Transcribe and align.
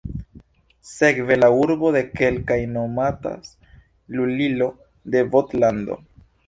Sekve 0.91 1.37
la 1.41 1.49
urbo 1.57 1.91
de 1.97 2.01
kelkaj 2.21 2.59
nomatas 2.73 3.55
lulilo 4.19 4.75
de 5.15 5.27
Vogt-lando. 5.35 6.03